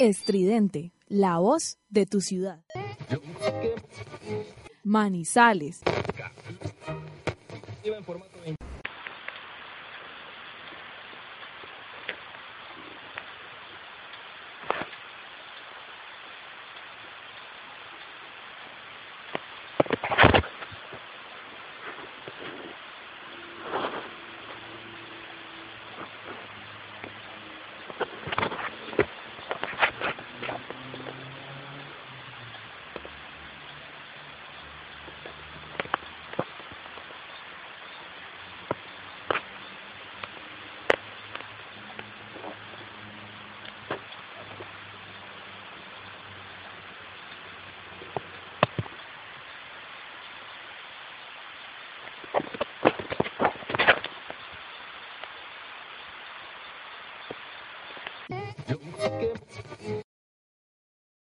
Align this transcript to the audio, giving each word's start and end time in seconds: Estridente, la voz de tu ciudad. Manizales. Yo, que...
Estridente, 0.00 0.92
la 1.08 1.36
voz 1.40 1.76
de 1.90 2.06
tu 2.06 2.22
ciudad. 2.22 2.64
Manizales. 4.82 5.82
Yo, 58.68 58.78
que... 58.78 59.99